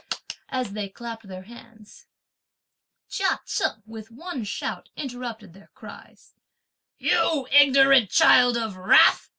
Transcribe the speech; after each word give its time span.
as 0.49 0.71
they 0.71 0.89
clapped 0.89 1.27
their 1.27 1.43
hands. 1.43 2.07
Chia 3.07 3.39
Cheng, 3.45 3.83
with 3.85 4.09
one 4.09 4.43
shout, 4.43 4.89
interrupted 4.95 5.53
their 5.53 5.69
cries, 5.75 6.33
"You 6.97 7.45
ignorant 7.51 8.09
child 8.09 8.57
of 8.57 8.77
wrath!" 8.77 9.29